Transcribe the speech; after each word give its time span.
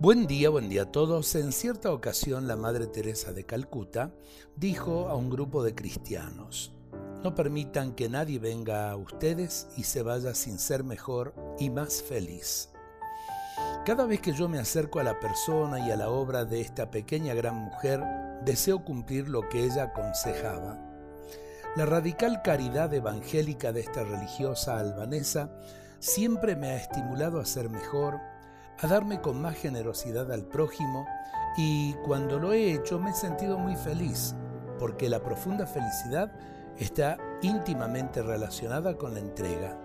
Buen 0.00 0.28
día, 0.28 0.48
buen 0.48 0.68
día 0.68 0.82
a 0.82 0.92
todos. 0.92 1.34
En 1.34 1.50
cierta 1.50 1.90
ocasión 1.90 2.46
la 2.46 2.54
Madre 2.54 2.86
Teresa 2.86 3.32
de 3.32 3.44
Calcuta 3.44 4.12
dijo 4.54 5.08
a 5.08 5.16
un 5.16 5.28
grupo 5.28 5.64
de 5.64 5.74
cristianos, 5.74 6.72
no 7.24 7.34
permitan 7.34 7.96
que 7.96 8.08
nadie 8.08 8.38
venga 8.38 8.92
a 8.92 8.96
ustedes 8.96 9.66
y 9.76 9.82
se 9.82 10.04
vaya 10.04 10.36
sin 10.36 10.60
ser 10.60 10.84
mejor 10.84 11.34
y 11.58 11.70
más 11.70 12.00
feliz. 12.00 12.68
Cada 13.84 14.06
vez 14.06 14.20
que 14.20 14.32
yo 14.32 14.48
me 14.48 14.60
acerco 14.60 15.00
a 15.00 15.02
la 15.02 15.18
persona 15.18 15.80
y 15.84 15.90
a 15.90 15.96
la 15.96 16.10
obra 16.10 16.44
de 16.44 16.60
esta 16.60 16.92
pequeña 16.92 17.34
gran 17.34 17.56
mujer, 17.56 18.00
deseo 18.44 18.84
cumplir 18.84 19.28
lo 19.28 19.48
que 19.48 19.64
ella 19.64 19.82
aconsejaba. 19.82 20.78
La 21.74 21.86
radical 21.86 22.42
caridad 22.42 22.94
evangélica 22.94 23.72
de 23.72 23.80
esta 23.80 24.04
religiosa 24.04 24.78
albanesa 24.78 25.50
siempre 25.98 26.54
me 26.54 26.68
ha 26.68 26.76
estimulado 26.76 27.40
a 27.40 27.44
ser 27.44 27.68
mejor, 27.68 28.20
a 28.80 28.86
darme 28.86 29.20
con 29.20 29.40
más 29.40 29.56
generosidad 29.56 30.30
al 30.30 30.44
prójimo 30.44 31.06
y 31.56 31.94
cuando 32.04 32.38
lo 32.38 32.52
he 32.52 32.72
hecho 32.72 32.98
me 32.98 33.10
he 33.10 33.14
sentido 33.14 33.58
muy 33.58 33.74
feliz, 33.74 34.34
porque 34.78 35.08
la 35.08 35.20
profunda 35.20 35.66
felicidad 35.66 36.32
está 36.78 37.18
íntimamente 37.42 38.22
relacionada 38.22 38.96
con 38.96 39.14
la 39.14 39.20
entrega. 39.20 39.76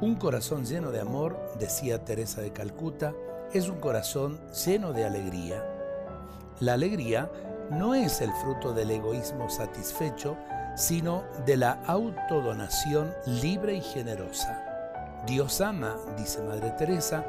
Un 0.00 0.16
corazón 0.16 0.64
lleno 0.64 0.90
de 0.90 1.00
amor, 1.00 1.38
decía 1.60 2.04
Teresa 2.04 2.40
de 2.40 2.52
Calcuta, 2.52 3.14
es 3.52 3.68
un 3.68 3.78
corazón 3.78 4.40
lleno 4.66 4.92
de 4.92 5.04
alegría. 5.04 5.64
La 6.58 6.72
alegría 6.72 7.30
no 7.70 7.94
es 7.94 8.20
el 8.20 8.32
fruto 8.32 8.72
del 8.72 8.90
egoísmo 8.90 9.48
satisfecho, 9.48 10.36
sino 10.74 11.22
de 11.46 11.56
la 11.56 11.80
autodonación 11.86 13.14
libre 13.26 13.74
y 13.76 13.80
generosa. 13.80 14.63
Dios 15.26 15.60
ama, 15.60 15.96
dice 16.16 16.42
Madre 16.42 16.70
Teresa, 16.78 17.24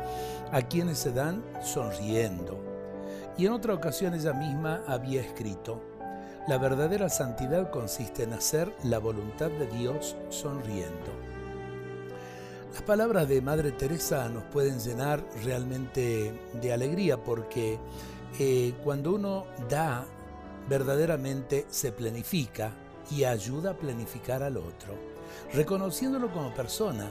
a 0.51 0.61
quienes 0.61 0.99
se 0.99 1.11
dan 1.11 1.43
sonriendo. 1.63 2.59
Y 3.37 3.45
en 3.45 3.53
otra 3.53 3.73
ocasión 3.73 4.13
ella 4.13 4.33
misma 4.33 4.81
había 4.87 5.21
escrito, 5.21 5.81
la 6.47 6.57
verdadera 6.57 7.09
santidad 7.09 7.71
consiste 7.71 8.23
en 8.23 8.33
hacer 8.33 8.71
la 8.83 8.99
voluntad 8.99 9.49
de 9.49 9.67
Dios 9.67 10.15
sonriendo. 10.29 11.11
Las 12.71 12.83
palabras 12.83 13.27
de 13.27 13.41
Madre 13.41 13.71
Teresa 13.71 14.29
nos 14.29 14.43
pueden 14.43 14.79
llenar 14.79 15.23
realmente 15.43 16.33
de 16.61 16.73
alegría 16.73 17.17
porque 17.17 17.79
eh, 18.37 18.73
cuando 18.83 19.15
uno 19.15 19.45
da, 19.69 20.05
verdaderamente 20.69 21.65
se 21.69 21.91
planifica 21.91 22.71
y 23.09 23.23
ayuda 23.23 23.71
a 23.71 23.77
planificar 23.77 24.43
al 24.43 24.57
otro, 24.57 24.93
reconociéndolo 25.53 26.31
como 26.31 26.53
persona, 26.53 27.09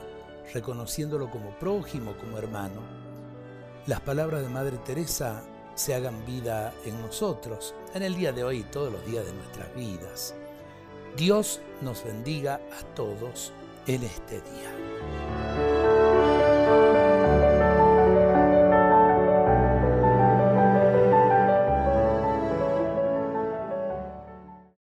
reconociéndolo 0.53 1.29
como 1.29 1.51
prójimo, 1.59 2.15
como 2.17 2.37
hermano. 2.37 2.81
Las 3.87 4.01
palabras 4.01 4.41
de 4.41 4.49
Madre 4.49 4.77
Teresa 4.79 5.43
se 5.75 5.93
hagan 5.93 6.25
vida 6.25 6.73
en 6.85 6.99
nosotros, 7.01 7.75
en 7.93 8.03
el 8.03 8.15
día 8.15 8.31
de 8.31 8.43
hoy 8.43 8.59
y 8.59 8.63
todos 8.63 8.91
los 8.91 9.05
días 9.05 9.25
de 9.25 9.33
nuestras 9.33 9.75
vidas. 9.75 10.35
Dios 11.17 11.61
nos 11.81 12.03
bendiga 12.03 12.55
a 12.55 12.95
todos 12.95 13.53
en 13.87 14.03
este 14.03 14.41
día. 14.41 14.84